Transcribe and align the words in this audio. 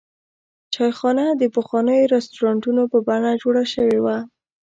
چایخانه 0.73 1.25
د 1.41 1.43
پخوانیو 1.55 2.11
رسټورانټونو 2.15 2.83
په 2.91 2.97
بڼه 3.07 3.31
جوړه 3.41 3.63
شوې 3.73 3.99
وه. 4.05 4.17